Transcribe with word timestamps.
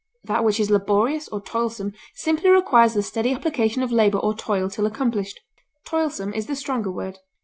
That 0.23 0.43
which 0.43 0.59
is 0.59 0.71
laborious 0.71 1.27
or 1.27 1.41
toilsome 1.41 1.93
simply 2.15 2.49
requires 2.49 2.95
the 2.95 3.03
steady 3.03 3.33
application 3.33 3.83
of 3.83 3.91
labor 3.91 4.17
or 4.17 4.33
toil 4.33 4.67
till 4.67 4.87
accomplished; 4.87 5.39
toilsome 5.85 6.33
is 6.33 6.47
the 6.47 6.55
stronger 6.55 6.89
word. 6.89 7.19